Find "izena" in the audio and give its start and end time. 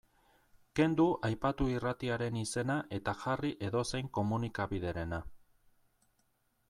2.43-2.77